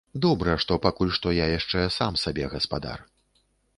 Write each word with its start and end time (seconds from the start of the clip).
Добра, 0.25 0.53
што 0.63 0.77
пакуль 0.85 1.11
што 1.17 1.33
я 1.43 1.49
яшчэ 1.51 1.85
сам 1.99 2.17
сабе 2.23 2.51
гаспадар. 2.55 2.99